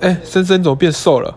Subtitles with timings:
[0.00, 1.36] 哎，森森怎么变瘦了？